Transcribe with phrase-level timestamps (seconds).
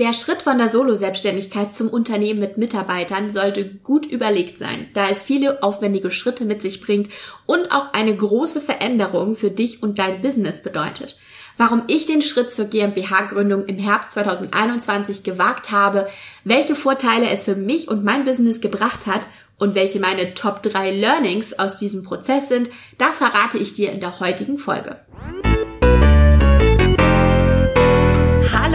[0.00, 5.22] Der Schritt von der Solo-Selbstständigkeit zum Unternehmen mit Mitarbeitern sollte gut überlegt sein, da es
[5.22, 7.10] viele aufwendige Schritte mit sich bringt
[7.44, 11.18] und auch eine große Veränderung für dich und dein Business bedeutet.
[11.58, 16.08] Warum ich den Schritt zur GmbH-Gründung im Herbst 2021 gewagt habe,
[16.44, 19.26] welche Vorteile es für mich und mein Business gebracht hat
[19.58, 24.00] und welche meine Top 3 Learnings aus diesem Prozess sind, das verrate ich dir in
[24.00, 24.96] der heutigen Folge.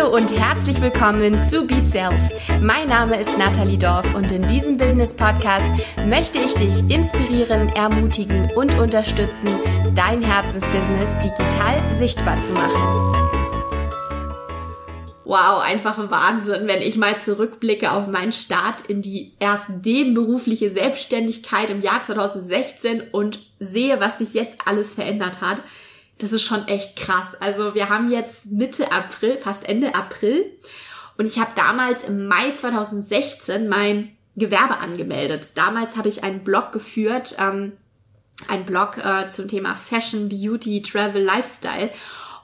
[0.06, 2.14] Hallo und herzlich willkommen zu Be Self.
[2.62, 5.66] Mein Name ist Nathalie Dorf und in diesem Business Podcast
[6.06, 9.50] möchte ich dich inspirieren, ermutigen und unterstützen,
[9.96, 13.16] dein Herzensbusiness digital sichtbar zu machen.
[15.24, 20.72] Wow, einfach ein Wahnsinn, wenn ich mal zurückblicke auf meinen Start in die erst nebenberufliche
[20.72, 25.64] Selbstständigkeit im Jahr 2016 und sehe, was sich jetzt alles verändert hat.
[26.18, 27.28] Das ist schon echt krass.
[27.40, 30.46] Also wir haben jetzt Mitte April, fast Ende April.
[31.18, 35.52] Und ich habe damals im Mai 2016 mein Gewerbe angemeldet.
[35.56, 37.74] Damals habe ich einen Blog geführt, ähm,
[38.48, 41.90] ein Blog äh, zum Thema Fashion, Beauty, Travel, Lifestyle.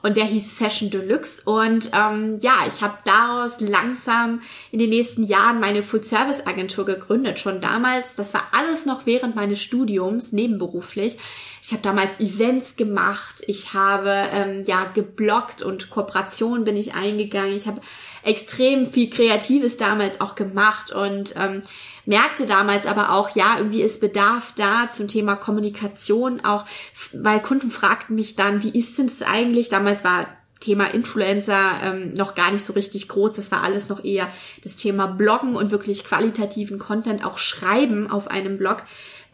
[0.02, 1.42] Und der hieß Fashion Deluxe.
[1.44, 7.38] Und ähm, ja, ich habe daraus langsam in den nächsten Jahren meine Full-Service-Agentur gegründet.
[7.38, 11.18] Schon damals, das war alles noch während meines Studiums, nebenberuflich.
[11.64, 17.54] Ich habe damals Events gemacht, ich habe ähm, ja geblockt und Kooperationen bin ich eingegangen.
[17.54, 17.80] Ich habe
[18.24, 21.62] extrem viel Kreatives damals auch gemacht und ähm,
[22.04, 26.64] merkte damals aber auch, ja, irgendwie ist Bedarf da zum Thema Kommunikation, auch
[27.12, 29.68] weil Kunden fragten mich dann, wie ist denn es eigentlich?
[29.68, 30.26] Damals war
[30.62, 33.32] Thema Influencer ähm, noch gar nicht so richtig groß.
[33.32, 34.28] Das war alles noch eher
[34.62, 38.84] das Thema Bloggen und wirklich qualitativen Content auch schreiben auf einem Blog.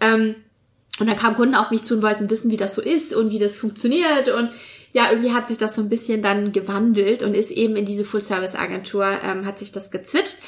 [0.00, 0.34] Ähm,
[0.98, 3.30] und dann kamen Kunden auf mich zu und wollten wissen, wie das so ist und
[3.30, 4.28] wie das funktioniert.
[4.30, 4.50] Und
[4.90, 8.04] ja, irgendwie hat sich das so ein bisschen dann gewandelt und ist eben in diese
[8.04, 10.38] Full-Service-Agentur, ähm, hat sich das gezwitscht.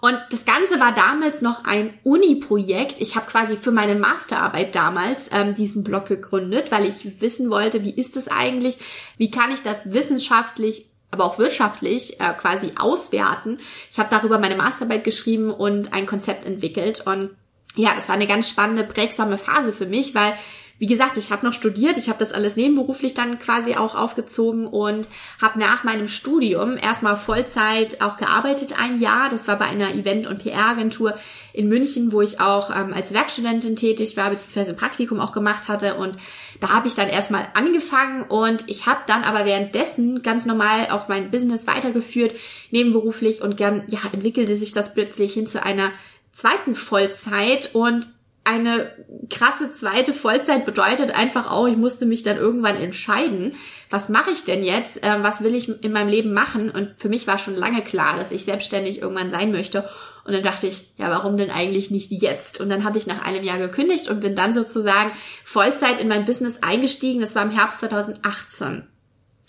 [0.00, 3.00] Und das Ganze war damals noch ein Uni-Projekt.
[3.00, 7.84] Ich habe quasi für meine Masterarbeit damals ähm, diesen Blog gegründet, weil ich wissen wollte,
[7.84, 8.78] wie ist es eigentlich,
[9.18, 13.58] wie kann ich das wissenschaftlich aber auch wirtschaftlich äh, quasi auswerten.
[13.90, 17.30] Ich habe darüber meine Masterarbeit geschrieben und ein Konzept entwickelt und
[17.76, 20.34] ja, es war eine ganz spannende, prägsame Phase für mich, weil
[20.80, 24.66] wie gesagt, ich habe noch studiert, ich habe das alles nebenberuflich dann quasi auch aufgezogen
[24.66, 25.08] und
[25.40, 29.28] habe nach meinem Studium erstmal Vollzeit auch gearbeitet ein Jahr.
[29.28, 31.12] Das war bei einer Event- und PR-Agentur
[31.52, 35.68] in München, wo ich auch ähm, als Werkstudentin tätig war, beziehungsweise ein Praktikum auch gemacht
[35.68, 35.96] hatte.
[35.96, 36.16] Und
[36.60, 41.08] da habe ich dann erstmal angefangen und ich habe dann aber währenddessen ganz normal auch
[41.08, 42.34] mein Business weitergeführt,
[42.70, 45.90] nebenberuflich und gern, ja, entwickelte sich das plötzlich hin zu einer
[46.32, 48.08] zweiten Vollzeit und
[48.44, 48.92] eine
[49.28, 53.54] krasse zweite Vollzeit bedeutet einfach auch, ich musste mich dann irgendwann entscheiden,
[53.90, 57.08] was mache ich denn jetzt, äh, was will ich in meinem Leben machen und für
[57.08, 59.88] mich war schon lange klar, dass ich selbstständig irgendwann sein möchte
[60.24, 62.60] und dann dachte ich, ja, warum denn eigentlich nicht jetzt?
[62.60, 65.12] Und dann habe ich nach einem Jahr gekündigt und bin dann sozusagen
[65.44, 68.86] Vollzeit in mein Business eingestiegen, das war im Herbst 2018.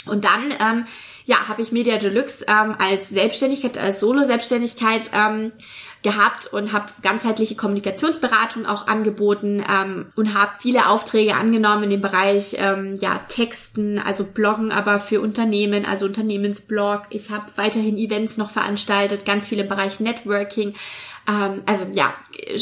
[0.07, 0.85] Und dann, ähm,
[1.25, 5.51] ja, habe ich Media Deluxe ähm, als Selbstständigkeit, als Solo-Selbstständigkeit ähm,
[6.03, 12.01] gehabt und habe ganzheitliche Kommunikationsberatung auch angeboten ähm, und habe viele Aufträge angenommen in dem
[12.01, 17.03] Bereich ähm, ja Texten, also Bloggen, aber für Unternehmen, also Unternehmensblog.
[17.11, 20.73] Ich habe weiterhin Events noch veranstaltet, ganz viele im Bereich Networking.
[21.27, 22.13] Ähm, also ja,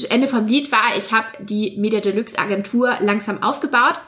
[0.09, 4.01] Ende vom Lied war, ich habe die Media Deluxe Agentur langsam aufgebaut.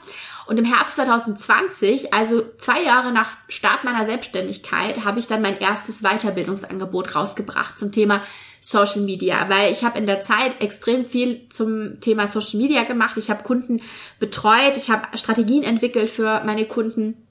[0.44, 5.58] Und im Herbst 2020, also zwei Jahre nach Start meiner Selbstständigkeit, habe ich dann mein
[5.58, 8.22] erstes Weiterbildungsangebot rausgebracht zum Thema
[8.64, 13.16] Social Media, weil ich habe in der Zeit extrem viel zum Thema Social Media gemacht.
[13.16, 13.82] Ich habe Kunden
[14.20, 17.26] betreut, ich habe Strategien entwickelt für meine Kunden,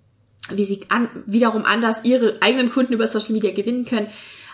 [0.50, 4.08] wie sie an, wiederum anders ihre eigenen Kunden über Social Media gewinnen können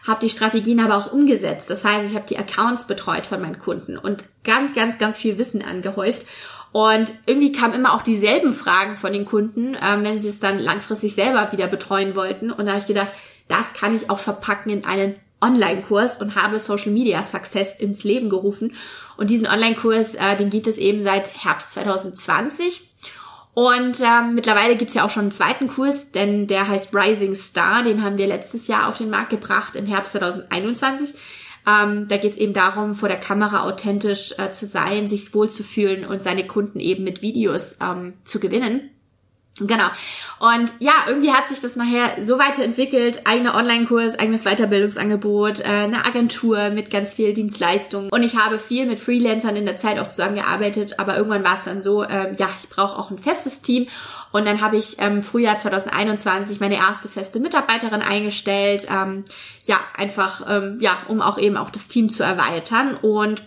[0.08, 1.70] habe die Strategien aber auch umgesetzt.
[1.70, 5.38] Das heißt, ich habe die Accounts betreut von meinen Kunden und ganz, ganz, ganz viel
[5.38, 6.26] Wissen angehäuft.
[6.72, 10.60] Und irgendwie kamen immer auch dieselben Fragen von den Kunden, ähm, wenn sie es dann
[10.60, 12.52] langfristig selber wieder betreuen wollten.
[12.52, 13.12] Und da habe ich gedacht,
[13.48, 18.30] das kann ich auch verpacken in einen Online-Kurs und habe Social Media Success ins Leben
[18.30, 18.74] gerufen.
[19.18, 22.90] Und diesen Online-Kurs, äh, den gibt es eben seit Herbst 2020.
[23.54, 27.82] Und ähm, mittlerweile gibt's ja auch schon einen zweiten Kurs, denn der heißt Rising Star.
[27.82, 31.16] Den haben wir letztes Jahr auf den Markt gebracht im Herbst 2021.
[31.68, 36.24] Ähm, da geht's eben darum, vor der Kamera authentisch äh, zu sein, sich wohlzufühlen und
[36.24, 38.92] seine Kunden eben mit Videos ähm, zu gewinnen.
[39.60, 39.88] Genau.
[40.40, 43.26] Und ja, irgendwie hat sich das nachher so weiterentwickelt.
[43.26, 48.10] Eigener Online-Kurs, eigenes Weiterbildungsangebot, äh, eine Agentur mit ganz viel Dienstleistungen.
[48.12, 51.00] Und ich habe viel mit Freelancern in der Zeit auch zusammengearbeitet.
[51.00, 53.88] Aber irgendwann war es dann so, ähm, ja, ich brauche auch ein festes Team.
[54.32, 58.88] Und dann habe ich ähm, Frühjahr 2021 meine erste feste Mitarbeiterin eingestellt.
[58.92, 59.26] Ähm,
[59.64, 62.96] ja, einfach, ähm, ja, um auch eben auch das Team zu erweitern.
[63.02, 63.42] Und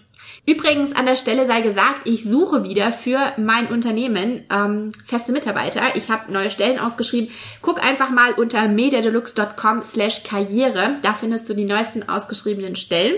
[0.47, 5.95] Übrigens an der Stelle sei gesagt, ich suche wieder für mein Unternehmen ähm, feste Mitarbeiter.
[5.95, 7.31] Ich habe neue Stellen ausgeschrieben.
[7.63, 10.97] Guck einfach mal unter mediadeluxe.com slash karriere.
[11.03, 13.17] Da findest du die neuesten ausgeschriebenen Stellen.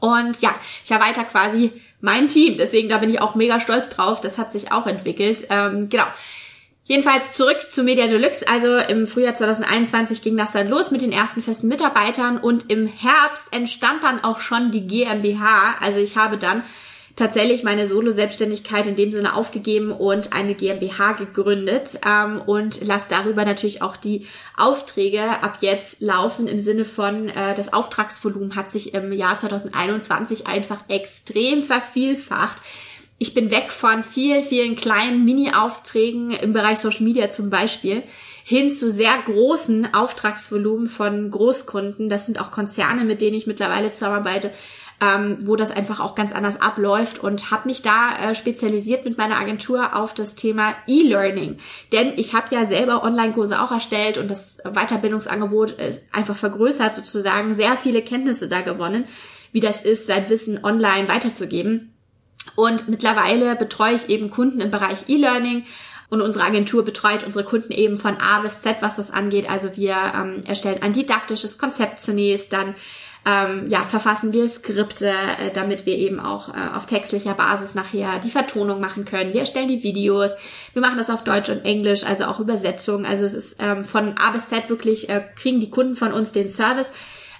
[0.00, 2.56] Und ja, ich erweitere quasi mein Team.
[2.58, 4.20] Deswegen da bin ich auch mega stolz drauf.
[4.20, 5.46] Das hat sich auch entwickelt.
[5.48, 6.06] Ähm, genau.
[6.88, 8.46] Jedenfalls zurück zu Media Deluxe.
[8.46, 12.86] Also im Frühjahr 2021 ging das dann los mit den ersten festen Mitarbeitern und im
[12.86, 15.76] Herbst entstand dann auch schon die GmbH.
[15.80, 16.62] Also ich habe dann
[17.16, 23.44] tatsächlich meine Solo-Selbstständigkeit in dem Sinne aufgegeben und eine GmbH gegründet ähm, und lasse darüber
[23.44, 28.94] natürlich auch die Aufträge ab jetzt laufen im Sinne von, äh, das Auftragsvolumen hat sich
[28.94, 32.58] im Jahr 2021 einfach extrem vervielfacht
[33.18, 38.02] ich bin weg von vielen, vielen kleinen Mini-Aufträgen im Bereich Social Media zum Beispiel
[38.44, 42.08] hin zu sehr großen Auftragsvolumen von Großkunden.
[42.08, 44.52] Das sind auch Konzerne, mit denen ich mittlerweile zusammenarbeite,
[45.00, 49.16] ähm, wo das einfach auch ganz anders abläuft und habe mich da äh, spezialisiert mit
[49.16, 51.56] meiner Agentur auf das Thema E-Learning.
[51.92, 57.54] Denn ich habe ja selber Online-Kurse auch erstellt und das Weiterbildungsangebot ist einfach vergrößert sozusagen,
[57.54, 59.04] sehr viele Kenntnisse da gewonnen,
[59.52, 61.95] wie das ist, sein Wissen online weiterzugeben.
[62.54, 65.64] Und mittlerweile betreue ich eben Kunden im Bereich E-Learning.
[66.08, 69.50] Und unsere Agentur betreut unsere Kunden eben von A bis Z, was das angeht.
[69.50, 72.74] Also wir ähm, erstellen ein didaktisches Konzept zunächst, dann
[73.26, 78.20] ähm, ja, verfassen wir Skripte, äh, damit wir eben auch äh, auf textlicher Basis nachher
[78.20, 79.32] die Vertonung machen können.
[79.32, 80.30] Wir erstellen die Videos,
[80.74, 83.04] wir machen das auf Deutsch und Englisch, also auch Übersetzung.
[83.04, 86.30] Also es ist ähm, von A bis Z wirklich, äh, kriegen die Kunden von uns
[86.30, 86.88] den Service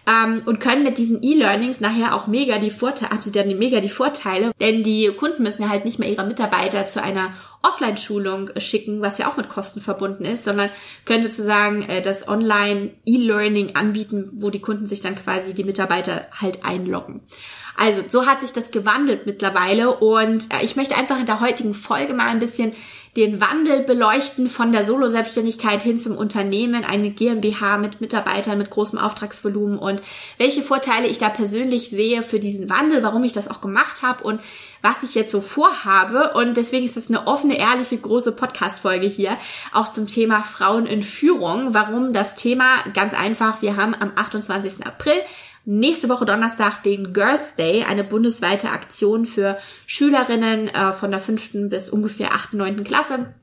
[0.06, 3.80] ähm, und können mit diesen E-Learnings nachher auch mega die Vorteile, haben sie dann mega
[3.80, 7.32] die Vorteile, denn die Kunden müssen ja halt nicht mehr ihre Mitarbeiter zu einer
[7.62, 10.70] Offline-Schulung schicken, was ja auch mit Kosten verbunden ist, sondern
[11.04, 16.64] können sozusagen äh, das Online-E-Learning anbieten, wo die Kunden sich dann quasi die Mitarbeiter halt
[16.64, 17.22] einloggen.
[17.76, 21.74] Also so hat sich das gewandelt mittlerweile und äh, ich möchte einfach in der heutigen
[21.74, 22.72] Folge mal ein bisschen
[23.16, 28.98] den Wandel beleuchten von der Solo-Selbstständigkeit hin zum Unternehmen, eine GmbH mit Mitarbeitern mit großem
[28.98, 30.02] Auftragsvolumen und
[30.36, 34.22] welche Vorteile ich da persönlich sehe für diesen Wandel, warum ich das auch gemacht habe
[34.22, 34.40] und
[34.82, 36.34] was ich jetzt so vorhabe.
[36.34, 39.36] Und deswegen ist das eine offene, ehrliche, große Podcast-Folge hier,
[39.72, 41.74] auch zum Thema Frauen in Führung.
[41.74, 42.84] Warum das Thema?
[42.94, 44.86] Ganz einfach, wir haben am 28.
[44.86, 45.14] April
[45.66, 51.68] nächste Woche Donnerstag den Girls Day, eine bundesweite Aktion für Schülerinnen äh, von der fünften
[51.68, 53.34] bis ungefähr achten, neunten Klasse.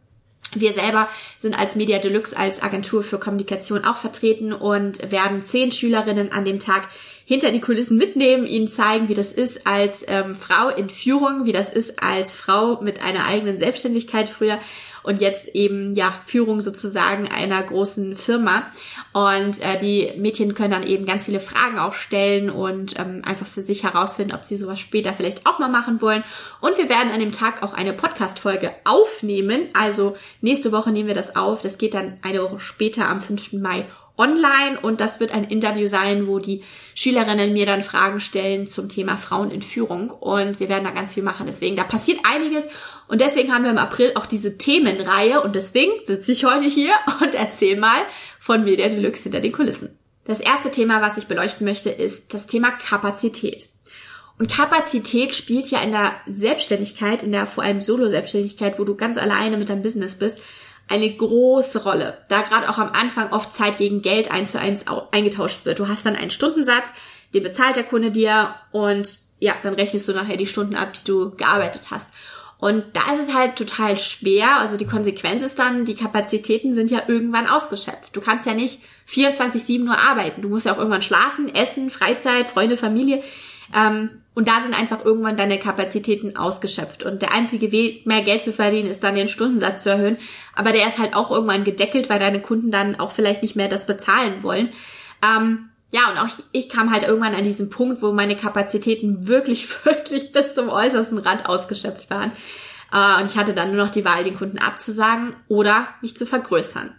[0.55, 1.09] Wir selber
[1.39, 6.45] sind als Media Deluxe, als Agentur für Kommunikation auch vertreten und werden zehn Schülerinnen an
[6.45, 6.87] dem Tag
[7.25, 11.53] hinter die Kulissen mitnehmen, ihnen zeigen, wie das ist als ähm, Frau in Führung, wie
[11.53, 14.59] das ist als Frau mit einer eigenen Selbstständigkeit früher
[15.03, 18.63] und jetzt eben ja Führung sozusagen einer großen Firma.
[19.11, 23.45] Und äh, die Mädchen können dann eben ganz viele Fragen auch stellen und ähm, einfach
[23.45, 26.23] für sich herausfinden, ob sie sowas später vielleicht auch mal machen wollen.
[26.61, 29.67] Und wir werden an dem Tag auch eine Podcast-Folge aufnehmen.
[29.73, 31.61] Also nächste Woche nehmen wir das auf.
[31.61, 33.53] Das geht dann eine Woche später am 5.
[33.53, 33.85] Mai
[34.17, 36.63] online und das wird ein Interview sein, wo die
[36.93, 41.15] Schülerinnen mir dann Fragen stellen zum Thema Frauen in Führung und wir werden da ganz
[41.15, 41.47] viel machen.
[41.47, 42.69] Deswegen, da passiert einiges
[43.07, 46.93] und deswegen haben wir im April auch diese Themenreihe und deswegen sitze ich heute hier
[47.21, 48.03] und erzähle mal
[48.39, 49.97] von Media Deluxe hinter den Kulissen.
[50.25, 53.67] Das erste Thema, was ich beleuchten möchte, ist das Thema Kapazität.
[54.39, 59.17] Und Kapazität spielt ja in der Selbstständigkeit, in der vor allem Solo-Selbstständigkeit, wo du ganz
[59.17, 60.39] alleine mit deinem Business bist,
[60.87, 64.85] eine große Rolle, da gerade auch am Anfang oft Zeit gegen Geld eins zu eins
[65.11, 65.79] eingetauscht wird.
[65.79, 66.85] Du hast dann einen Stundensatz,
[67.33, 71.03] den bezahlt der Kunde dir und ja, dann rechnest du nachher die Stunden ab, die
[71.03, 72.09] du gearbeitet hast.
[72.63, 74.55] Und da ist es halt total schwer.
[74.55, 78.15] Also die Konsequenz ist dann, die Kapazitäten sind ja irgendwann ausgeschöpft.
[78.15, 78.79] Du kannst ja nicht
[79.09, 80.41] 24-7 nur arbeiten.
[80.41, 83.21] Du musst ja auch irgendwann schlafen, essen, Freizeit, Freunde, Familie.
[83.75, 87.03] Ähm, und da sind einfach irgendwann deine Kapazitäten ausgeschöpft.
[87.03, 90.15] Und der einzige Weg, mehr Geld zu verdienen, ist dann den Stundensatz zu erhöhen.
[90.55, 93.67] Aber der ist halt auch irgendwann gedeckelt, weil deine Kunden dann auch vielleicht nicht mehr
[93.67, 94.69] das bezahlen wollen.
[95.21, 99.85] Ähm, ja, und auch ich, kam halt irgendwann an diesen Punkt, wo meine Kapazitäten wirklich,
[99.85, 102.31] wirklich bis zum äußersten Rand ausgeschöpft waren.
[102.91, 106.25] Äh, und ich hatte dann nur noch die Wahl, den Kunden abzusagen oder mich zu
[106.25, 106.91] vergrößern.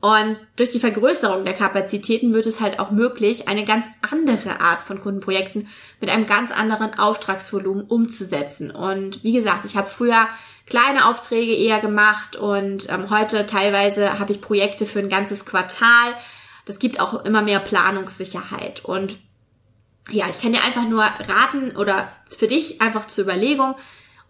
[0.00, 4.82] Und durch die Vergrößerung der Kapazitäten wird es halt auch möglich, eine ganz andere Art
[4.82, 5.68] von Kundenprojekten
[6.00, 8.70] mit einem ganz anderen Auftragsvolumen umzusetzen.
[8.70, 10.26] Und wie gesagt, ich habe früher
[10.66, 16.14] kleine Aufträge eher gemacht und ähm, heute teilweise habe ich Projekte für ein ganzes Quartal.
[16.70, 19.18] Das gibt auch immer mehr Planungssicherheit und
[20.08, 23.74] ja, ich kann dir einfach nur raten oder für dich einfach zur Überlegung,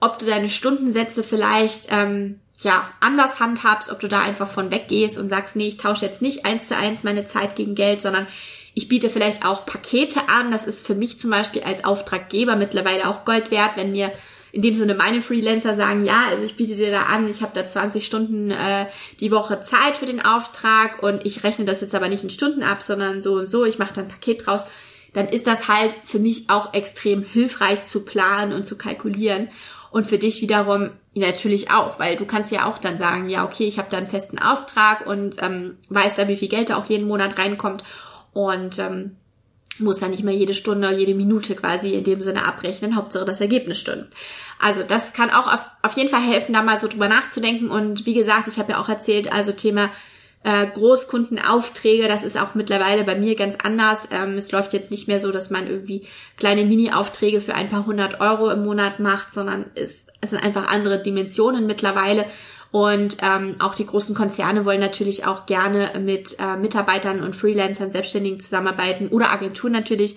[0.01, 5.19] ob du deine Stundensätze vielleicht ähm, ja anders handhabst, ob du da einfach von weggehst
[5.19, 8.27] und sagst, nee, ich tausche jetzt nicht eins zu eins meine Zeit gegen Geld, sondern
[8.73, 10.51] ich biete vielleicht auch Pakete an.
[10.51, 14.13] Das ist für mich zum Beispiel als Auftraggeber mittlerweile auch Gold wert, wenn mir
[14.53, 17.53] in dem Sinne meine Freelancer sagen, ja, also ich biete dir da an, ich habe
[17.55, 18.87] da 20 Stunden äh,
[19.21, 22.63] die Woche Zeit für den Auftrag und ich rechne das jetzt aber nicht in Stunden
[22.63, 24.65] ab, sondern so und so, ich mache da ein Paket draus,
[25.13, 29.49] dann ist das halt für mich auch extrem hilfreich zu planen und zu kalkulieren.
[29.91, 33.65] Und für dich wiederum natürlich auch, weil du kannst ja auch dann sagen, ja, okay,
[33.65, 36.87] ich habe da einen festen Auftrag und ähm, weiß da, wie viel Geld da auch
[36.87, 37.83] jeden Monat reinkommt
[38.33, 39.17] und ähm,
[39.81, 42.97] muss dann nicht mehr jede Stunde, jede Minute quasi in dem Sinne abrechnen.
[42.97, 44.09] Hauptsache das Ergebnis stimmt.
[44.59, 47.71] Also das kann auch auf, auf jeden Fall helfen, da mal so drüber nachzudenken.
[47.71, 49.91] Und wie gesagt, ich habe ja auch erzählt, also Thema
[50.43, 54.09] äh, Großkundenaufträge, das ist auch mittlerweile bei mir ganz anders.
[54.11, 56.07] Ähm, es läuft jetzt nicht mehr so, dass man irgendwie
[56.37, 60.69] kleine Mini-Aufträge für ein paar hundert Euro im Monat macht, sondern es, es sind einfach
[60.69, 62.27] andere Dimensionen mittlerweile.
[62.73, 67.91] Und ähm, auch die großen Konzerne wollen natürlich auch gerne mit äh, Mitarbeitern und Freelancern,
[67.91, 70.17] Selbstständigen zusammenarbeiten oder Agenturen natürlich,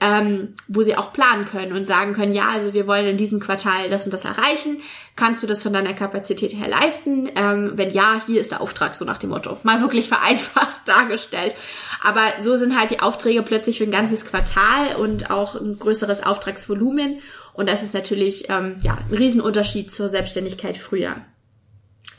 [0.00, 3.38] ähm, wo sie auch planen können und sagen können, ja, also wir wollen in diesem
[3.38, 4.80] Quartal das und das erreichen.
[5.14, 7.28] Kannst du das von deiner Kapazität her leisten?
[7.36, 9.58] Ähm, wenn ja, hier ist der Auftrag so nach dem Motto.
[9.62, 11.54] Mal wirklich vereinfacht dargestellt.
[12.02, 16.24] Aber so sind halt die Aufträge plötzlich für ein ganzes Quartal und auch ein größeres
[16.24, 17.18] Auftragsvolumen.
[17.52, 21.16] Und das ist natürlich ähm, ja, ein Riesenunterschied zur Selbstständigkeit früher.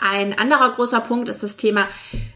[0.02, 1.88] Ein anderer großer Punkt ist das Thema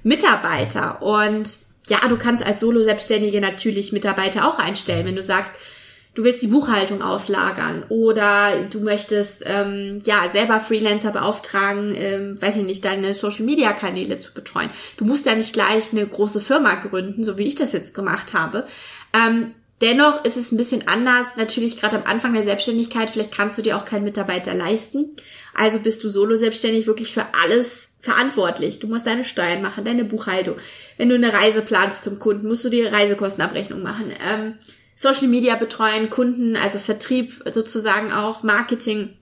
[0.04, 1.02] Mitarbeiter.
[1.02, 1.58] Und
[1.90, 5.54] ja, du kannst als Solo-Selbstständige natürlich Mitarbeiter auch einstellen, wenn du sagst,
[6.14, 12.58] du willst die Buchhaltung auslagern oder du möchtest ähm, ja selber Freelancer beauftragen, ähm, weiß
[12.58, 14.70] ich nicht, deine Social Media Kanäle zu betreuen.
[14.98, 18.34] Du musst ja nicht gleich eine große Firma gründen, so wie ich das jetzt gemacht
[18.34, 18.66] habe.
[19.14, 19.54] Ähm,
[19.86, 23.62] dennoch ist es ein bisschen anders, natürlich gerade am Anfang der Selbstständigkeit, vielleicht kannst du
[23.62, 25.16] dir auch keinen Mitarbeiter leisten.
[25.54, 28.80] Also bist du solo selbstständig wirklich für alles verantwortlich.
[28.80, 30.56] Du musst deine Steuern machen, deine Buchhaltung.
[30.98, 34.12] Wenn du eine Reise planst zum Kunden, musst du die Reisekostenabrechnung machen.
[34.28, 34.56] Ähm,
[34.96, 39.14] Social Media betreuen, Kunden, also Vertrieb sozusagen auch, Marketing,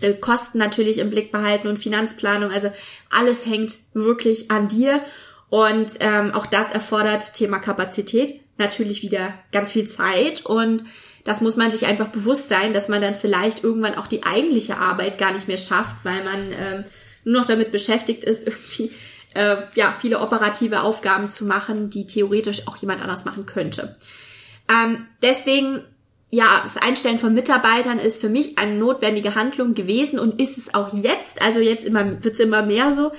[0.00, 2.50] äh, Kosten natürlich im Blick behalten und Finanzplanung.
[2.50, 2.72] Also
[3.10, 5.02] alles hängt wirklich an dir.
[5.52, 8.40] Und ähm, auch das erfordert Thema Kapazität.
[8.56, 10.84] Natürlich wieder ganz viel Zeit und
[11.24, 14.78] das muss man sich einfach bewusst sein, dass man dann vielleicht irgendwann auch die eigentliche
[14.78, 16.84] Arbeit gar nicht mehr schafft, weil man ähm,
[17.24, 18.92] nur noch damit beschäftigt ist, irgendwie
[19.34, 23.96] äh, ja viele operative Aufgaben zu machen, die theoretisch auch jemand anders machen könnte.
[24.70, 25.82] Ähm, deswegen
[26.30, 30.72] ja, das Einstellen von Mitarbeitern ist für mich eine notwendige Handlung gewesen und ist es
[30.72, 31.42] auch jetzt.
[31.42, 33.12] Also jetzt immer wird's immer mehr so,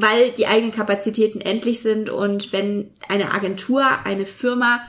[0.00, 4.80] weil die eigenen Kapazitäten endlich sind und wenn eine Agentur, eine Firma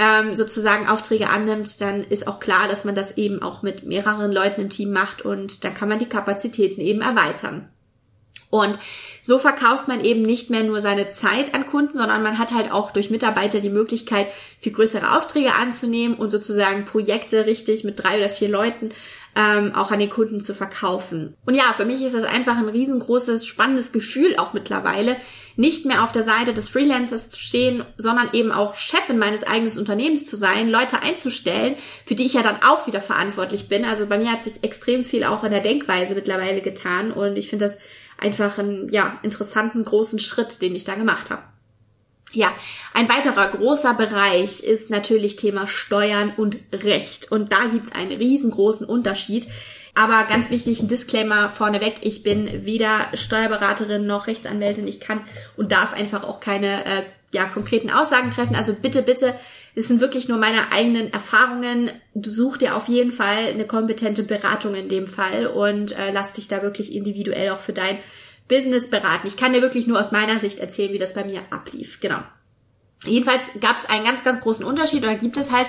[0.00, 4.32] ähm, sozusagen Aufträge annimmt, dann ist auch klar, dass man das eben auch mit mehreren
[4.32, 7.68] Leuten im Team macht und dann kann man die Kapazitäten eben erweitern.
[8.50, 8.76] Und
[9.22, 12.72] so verkauft man eben nicht mehr nur seine Zeit an Kunden, sondern man hat halt
[12.72, 14.26] auch durch Mitarbeiter die Möglichkeit,
[14.58, 18.90] viel größere Aufträge anzunehmen und sozusagen Projekte richtig mit drei oder vier Leuten
[19.36, 21.36] ähm, auch an den Kunden zu verkaufen.
[21.44, 25.16] Und ja, für mich ist das einfach ein riesengroßes, spannendes Gefühl auch mittlerweile,
[25.56, 29.76] nicht mehr auf der Seite des Freelancers zu stehen, sondern eben auch Chefin meines eigenen
[29.78, 31.76] Unternehmens zu sein, Leute einzustellen,
[32.06, 33.84] für die ich ja dann auch wieder verantwortlich bin.
[33.84, 37.48] Also bei mir hat sich extrem viel auch in der Denkweise mittlerweile getan und ich
[37.48, 37.78] finde das
[38.18, 41.42] einfach einen ja, interessanten großen Schritt, den ich da gemacht habe.
[42.36, 42.54] Ja,
[42.92, 47.32] ein weiterer großer Bereich ist natürlich Thema Steuern und Recht.
[47.32, 49.46] Und da gibt's einen riesengroßen Unterschied.
[49.94, 51.94] Aber ganz wichtig, ein Disclaimer vorneweg.
[52.02, 54.86] Ich bin weder Steuerberaterin noch Rechtsanwältin.
[54.86, 55.22] Ich kann
[55.56, 57.02] und darf einfach auch keine äh,
[57.32, 58.54] ja, konkreten Aussagen treffen.
[58.54, 59.34] Also bitte, bitte,
[59.74, 61.90] es sind wirklich nur meine eigenen Erfahrungen.
[62.20, 66.48] Such dir auf jeden Fall eine kompetente Beratung in dem Fall und äh, lass dich
[66.48, 67.96] da wirklich individuell auch für dein
[68.48, 69.26] Business beraten.
[69.26, 72.00] Ich kann dir wirklich nur aus meiner Sicht erzählen, wie das bei mir ablief.
[72.00, 72.18] Genau.
[73.04, 75.66] Jedenfalls gab es einen ganz, ganz großen Unterschied oder gibt es halt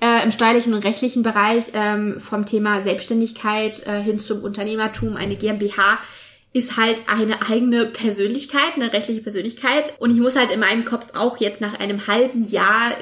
[0.00, 5.16] äh, im steuerlichen und rechtlichen Bereich ähm, vom Thema Selbstständigkeit äh, hin zum Unternehmertum.
[5.16, 5.98] Eine GmbH
[6.52, 9.94] ist halt eine eigene Persönlichkeit, eine rechtliche Persönlichkeit.
[10.00, 12.96] Und ich muss halt in meinem Kopf auch jetzt nach einem halben Jahr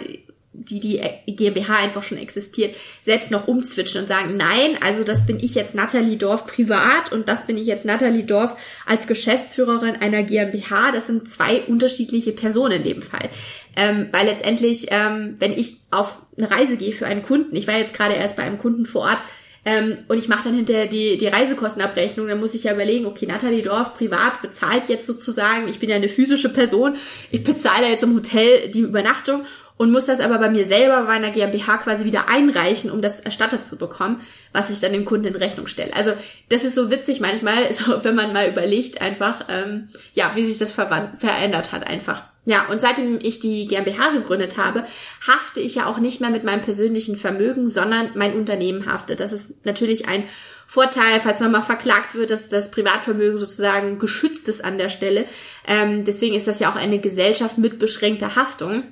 [0.53, 5.39] die die GmbH einfach schon existiert, selbst noch umzwitschen und sagen, nein, also das bin
[5.41, 10.23] ich jetzt Nathalie Dorf privat und das bin ich jetzt Nathalie Dorf als Geschäftsführerin einer
[10.23, 10.91] GmbH.
[10.93, 13.29] Das sind zwei unterschiedliche Personen in dem Fall.
[13.77, 17.79] Ähm, weil letztendlich, ähm, wenn ich auf eine Reise gehe für einen Kunden, ich war
[17.79, 19.23] jetzt gerade erst bei einem Kunden vor Ort,
[19.65, 23.27] ähm, und ich mache dann hinterher die, die Reisekostenabrechnung, dann muss ich ja überlegen, okay,
[23.27, 26.97] Nathalie Dorf privat bezahlt jetzt sozusagen, ich bin ja eine physische Person,
[27.31, 29.43] ich bezahle jetzt im Hotel die Übernachtung
[29.79, 33.21] und muss das aber bei mir selber bei einer GmbH quasi wieder einreichen, um das
[33.21, 34.21] erstattet zu bekommen,
[34.53, 35.95] was ich dann dem Kunden in Rechnung stelle.
[35.95, 36.13] Also
[36.49, 40.59] das ist so witzig manchmal, so, wenn man mal überlegt einfach, ähm, ja, wie sich
[40.59, 42.25] das verändert hat einfach.
[42.45, 44.85] Ja, und seitdem ich die GmbH gegründet habe,
[45.27, 49.21] hafte ich ja auch nicht mehr mit meinem persönlichen Vermögen, sondern mein Unternehmen haftet.
[49.21, 50.25] Das ist natürlich ein
[50.67, 55.27] Vorteil, falls man mal verklagt wird, dass das Privatvermögen sozusagen geschützt ist an der Stelle.
[55.67, 58.85] Ähm, deswegen ist das ja auch eine Gesellschaft mit beschränkter Haftung.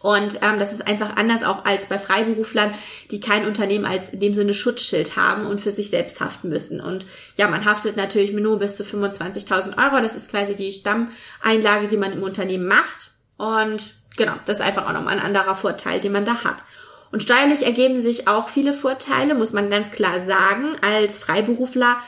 [0.00, 2.74] Und ähm, das ist einfach anders auch als bei Freiberuflern,
[3.10, 6.80] die kein Unternehmen als in dem Sinne Schutzschild haben und für sich selbst haften müssen.
[6.80, 10.02] Und ja, man haftet natürlich nur bis zu 25.000 Euro.
[10.02, 13.10] Das ist quasi die Stammeinlage, die man im Unternehmen macht.
[13.36, 16.64] Und genau, das ist einfach auch nochmal ein anderer Vorteil, den man da hat.
[17.12, 20.76] Und steuerlich ergeben sich auch viele Vorteile, muss man ganz klar sagen.
[20.80, 21.98] Als Freiberufler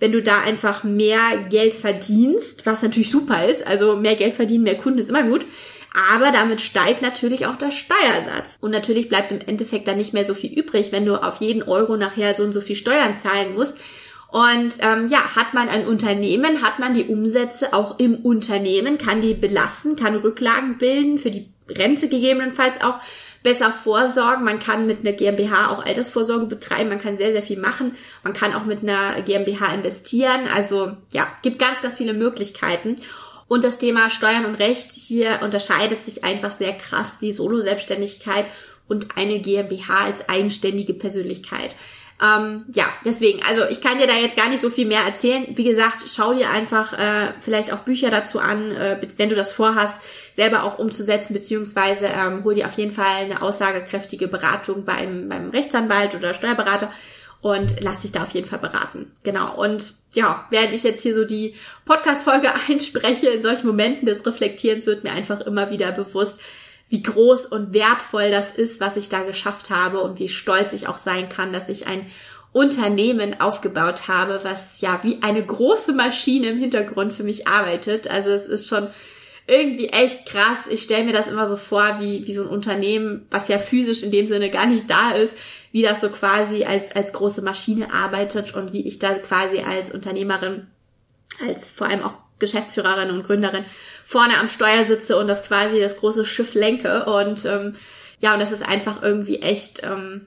[0.00, 4.64] wenn du da einfach mehr Geld verdienst, was natürlich super ist, also mehr Geld verdienen,
[4.64, 5.44] mehr Kunden ist immer gut,
[5.94, 8.58] aber damit steigt natürlich auch der Steuersatz.
[8.60, 11.62] Und natürlich bleibt im Endeffekt dann nicht mehr so viel übrig, wenn du auf jeden
[11.62, 13.78] Euro nachher so und so viel Steuern zahlen musst.
[14.30, 19.22] Und ähm, ja, hat man ein Unternehmen, hat man die Umsätze auch im Unternehmen, kann
[19.22, 22.98] die belassen, kann Rücklagen bilden, für die Rente gegebenenfalls auch
[23.42, 24.44] besser vorsorgen.
[24.44, 26.90] Man kann mit einer GmbH auch Altersvorsorge betreiben.
[26.90, 27.96] Man kann sehr, sehr viel machen.
[28.22, 30.48] Man kann auch mit einer GmbH investieren.
[30.54, 32.96] Also ja, gibt ganz, ganz viele Möglichkeiten.
[33.48, 38.46] Und das Thema Steuern und Recht, hier unterscheidet sich einfach sehr krass die Solo-Selbstständigkeit
[38.88, 41.74] und eine GmbH als eigenständige Persönlichkeit.
[42.20, 45.46] Ähm, ja, deswegen, also ich kann dir da jetzt gar nicht so viel mehr erzählen.
[45.54, 49.52] Wie gesagt, schau dir einfach äh, vielleicht auch Bücher dazu an, äh, wenn du das
[49.52, 50.02] vorhast,
[50.32, 55.50] selber auch umzusetzen, beziehungsweise ähm, hol dir auf jeden Fall eine aussagekräftige Beratung beim, beim
[55.50, 56.92] Rechtsanwalt oder Steuerberater
[57.40, 59.12] und lass dich da auf jeden Fall beraten.
[59.22, 59.54] Genau.
[59.54, 61.54] Und ja, während ich jetzt hier so die
[61.84, 66.40] Podcast-Folge einspreche, in solchen Momenten des Reflektierens wird mir einfach immer wieder bewusst,
[66.88, 70.88] wie groß und wertvoll das ist, was ich da geschafft habe und wie stolz ich
[70.88, 72.06] auch sein kann, dass ich ein
[72.52, 78.08] Unternehmen aufgebaut habe, was ja wie eine große Maschine im Hintergrund für mich arbeitet.
[78.08, 78.88] Also es ist schon
[79.48, 80.58] irgendwie echt krass.
[80.68, 84.02] Ich stelle mir das immer so vor, wie, wie so ein Unternehmen, was ja physisch
[84.02, 85.34] in dem Sinne gar nicht da ist,
[85.72, 89.90] wie das so quasi als, als große Maschine arbeitet und wie ich da quasi als
[89.90, 90.66] Unternehmerin,
[91.46, 93.64] als vor allem auch Geschäftsführerin und Gründerin
[94.04, 97.06] vorne am Steuer sitze und das quasi das große Schiff lenke.
[97.06, 97.72] Und ähm,
[98.20, 100.26] ja, und das ist einfach irgendwie echt ähm,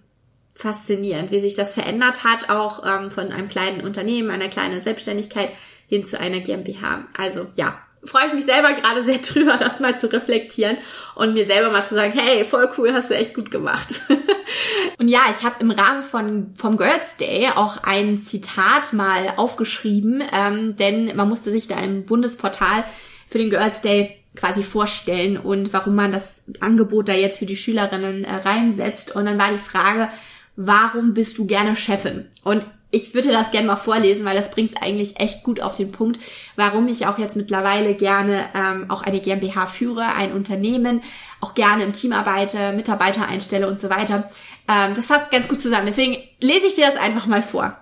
[0.55, 5.51] faszinierend, wie sich das verändert hat, auch ähm, von einem kleinen Unternehmen, einer kleinen Selbstständigkeit
[5.87, 7.05] hin zu einer GmbH.
[7.15, 10.77] Also ja, freue ich mich selber gerade sehr drüber, das mal zu reflektieren
[11.15, 14.01] und mir selber mal zu sagen, hey, voll cool, hast du echt gut gemacht.
[14.99, 20.23] und ja, ich habe im Rahmen von vom Girls Day auch ein Zitat mal aufgeschrieben,
[20.33, 22.85] ähm, denn man musste sich da im Bundesportal
[23.27, 27.57] für den Girls Day quasi vorstellen und warum man das Angebot da jetzt für die
[27.57, 29.15] Schülerinnen äh, reinsetzt.
[29.15, 30.09] Und dann war die Frage,
[30.55, 32.27] warum bist du gerne Chefin?
[32.43, 35.91] Und ich würde das gerne mal vorlesen, weil das bringt eigentlich echt gut auf den
[35.91, 36.19] Punkt,
[36.55, 41.01] warum ich auch jetzt mittlerweile gerne ähm, auch eine GmbH führe, ein Unternehmen,
[41.39, 44.29] auch gerne im Team arbeite, Mitarbeiter einstelle und so weiter.
[44.67, 45.85] Ähm, das fasst ganz gut zusammen.
[45.85, 47.80] Deswegen lese ich dir das einfach mal vor.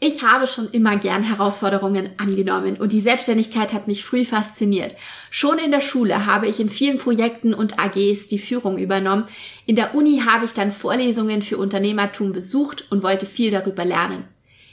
[0.00, 4.94] Ich habe schon immer gern Herausforderungen angenommen und die Selbstständigkeit hat mich früh fasziniert.
[5.28, 9.24] Schon in der Schule habe ich in vielen Projekten und AGs die Führung übernommen.
[9.66, 14.22] In der Uni habe ich dann Vorlesungen für Unternehmertum besucht und wollte viel darüber lernen.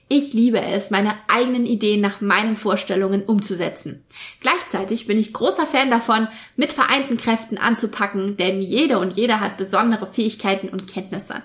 [0.08, 4.06] Ich liebe es, meine eigenen Ideen nach meinen Vorstellungen umzusetzen.
[4.40, 9.58] Gleichzeitig bin ich großer Fan davon, mit vereinten Kräften anzupacken, denn jede und jeder hat
[9.58, 11.42] besondere Fähigkeiten und Kenntnisse.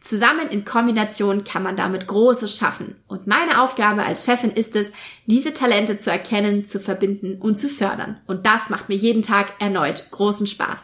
[0.00, 2.96] Zusammen in Kombination kann man damit Großes schaffen.
[3.06, 4.92] Und meine Aufgabe als Chefin ist es,
[5.26, 8.18] diese Talente zu erkennen, zu verbinden und zu fördern.
[8.26, 10.78] Und das macht mir jeden Tag erneut großen Spaß.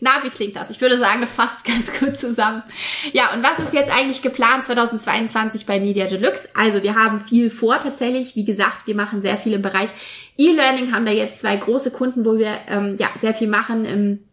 [0.00, 0.70] Na, wie klingt das?
[0.70, 2.62] Ich würde sagen, das fasst ganz gut zusammen.
[3.12, 6.48] Ja, und was ist jetzt eigentlich geplant 2022 bei Media Deluxe?
[6.54, 8.36] Also wir haben viel vor tatsächlich.
[8.36, 9.90] Wie gesagt, wir machen sehr viel im Bereich
[10.36, 14.24] E-Learning, haben da jetzt zwei große Kunden, wo wir ähm, ja sehr viel machen im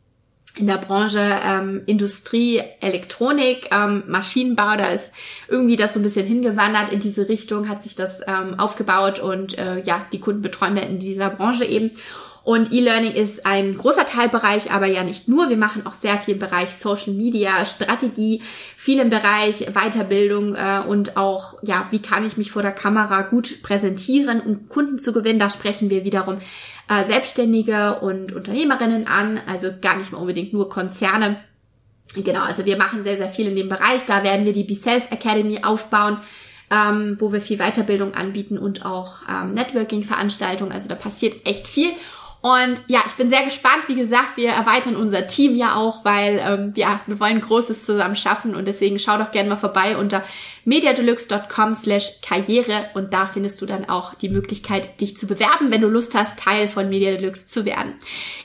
[0.55, 5.11] in der Branche ähm, Industrie, Elektronik, ähm, Maschinenbau, da ist
[5.47, 9.57] irgendwie das so ein bisschen hingewandert in diese Richtung, hat sich das ähm, aufgebaut und
[9.57, 11.91] äh, ja, die Kunden betreuen wir in dieser Branche eben.
[12.43, 15.49] Und E-Learning ist ein großer Teilbereich, aber ja nicht nur.
[15.49, 18.41] Wir machen auch sehr viel im Bereich Social Media, Strategie,
[18.75, 23.21] viel im Bereich Weiterbildung äh, und auch, ja, wie kann ich mich vor der Kamera
[23.21, 25.37] gut präsentieren, um Kunden zu gewinnen.
[25.37, 26.39] Da sprechen wir wiederum
[26.89, 31.37] äh, Selbstständige und Unternehmerinnen an, also gar nicht mal unbedingt nur Konzerne.
[32.15, 34.05] Genau, also wir machen sehr, sehr viel in dem Bereich.
[34.07, 36.17] Da werden wir die Be Self Academy aufbauen,
[36.71, 40.71] ähm, wo wir viel Weiterbildung anbieten und auch ähm, Networking-Veranstaltungen.
[40.71, 41.91] Also da passiert echt viel.
[42.41, 43.83] Und ja, ich bin sehr gespannt.
[43.87, 48.15] Wie gesagt, wir erweitern unser Team ja auch, weil ähm, ja, wir wollen Großes zusammen
[48.15, 50.23] schaffen und deswegen schau doch gerne mal vorbei unter
[50.65, 55.81] mediadeluxe.com slash karriere und da findest du dann auch die Möglichkeit, dich zu bewerben, wenn
[55.81, 57.93] du Lust hast, Teil von Media Deluxe zu werden.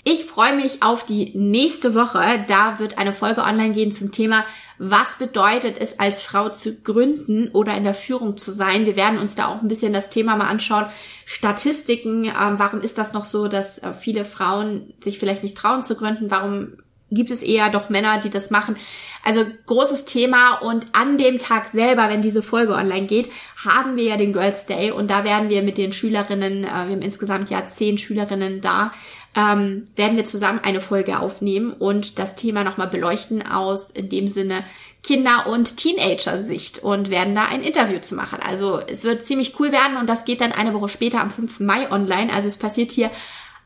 [0.05, 2.45] Ich freue mich auf die nächste Woche.
[2.49, 4.45] Da wird eine Folge online gehen zum Thema
[4.79, 8.87] was bedeutet es als Frau zu gründen oder in der Führung zu sein.
[8.87, 10.87] Wir werden uns da auch ein bisschen das Thema mal anschauen.
[11.25, 15.83] Statistiken, ähm, warum ist das noch so, dass äh, viele Frauen sich vielleicht nicht trauen
[15.83, 16.31] zu gründen?
[16.31, 16.79] Warum
[17.11, 18.77] gibt es eher doch Männer, die das machen.
[19.23, 23.31] Also großes Thema und an dem Tag selber, wenn diese Folge online geht,
[23.65, 26.73] haben wir ja den Girls Day und da werden wir mit den Schülerinnen, äh, wir
[26.73, 28.93] haben insgesamt ja zehn Schülerinnen da,
[29.37, 34.29] ähm, werden wir zusammen eine Folge aufnehmen und das Thema nochmal beleuchten aus in dem
[34.29, 34.65] Sinne
[35.03, 38.41] Kinder- und Teenager-Sicht und werden da ein Interview zu machen.
[38.41, 41.61] Also es wird ziemlich cool werden und das geht dann eine Woche später am 5.
[41.61, 42.33] Mai online.
[42.33, 43.13] Also es passiert hier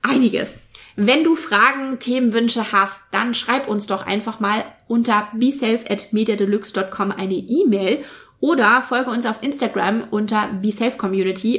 [0.03, 0.59] einiges.
[1.03, 8.05] Wenn du Fragen, Themenwünsche hast, dann schreib uns doch einfach mal unter beself@mediadeluxe.com eine E-Mail
[8.41, 10.99] oder folge uns auf Instagram unter BeSafe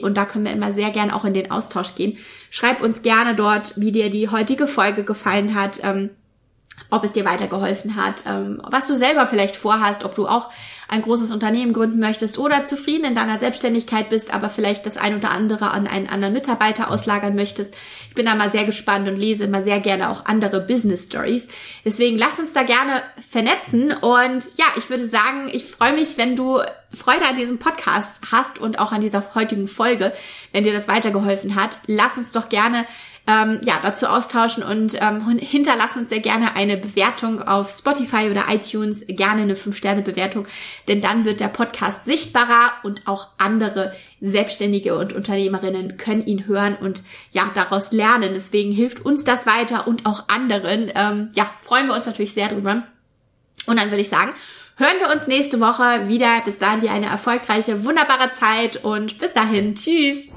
[0.03, 2.19] und da können wir immer sehr gern auch in den Austausch gehen.
[2.51, 5.79] Schreib uns gerne dort, wie dir die heutige Folge gefallen hat.
[5.83, 6.11] Ähm,
[6.91, 10.49] ob es dir weitergeholfen hat, ähm, was du selber vielleicht vorhast, ob du auch
[10.89, 15.15] ein großes Unternehmen gründen möchtest oder zufrieden in deiner Selbstständigkeit bist, aber vielleicht das ein
[15.15, 17.73] oder andere an einen anderen Mitarbeiter auslagern möchtest.
[18.09, 21.47] Ich bin da mal sehr gespannt und lese immer sehr gerne auch andere Business Stories.
[21.85, 26.35] Deswegen lass uns da gerne vernetzen und ja, ich würde sagen, ich freue mich, wenn
[26.35, 26.59] du
[26.93, 30.11] Freude an diesem Podcast hast und auch an dieser heutigen Folge,
[30.51, 31.79] wenn dir das weitergeholfen hat.
[31.87, 32.85] Lass uns doch gerne
[33.27, 38.45] ähm, ja, dazu austauschen und ähm, hinterlass uns sehr gerne eine Bewertung auf Spotify oder
[38.49, 40.47] iTunes, gerne eine 5-Sterne-Bewertung,
[40.87, 46.75] denn dann wird der Podcast sichtbarer und auch andere Selbstständige und Unternehmerinnen können ihn hören
[46.75, 48.33] und ja, daraus lernen.
[48.33, 50.91] Deswegen hilft uns das weiter und auch anderen.
[50.95, 52.83] Ähm, ja, freuen wir uns natürlich sehr drüber.
[53.67, 54.31] Und dann würde ich sagen,
[54.77, 56.41] hören wir uns nächste Woche wieder.
[56.43, 59.75] Bis dahin dir eine erfolgreiche, wunderbare Zeit und bis dahin.
[59.75, 60.30] Tschüss.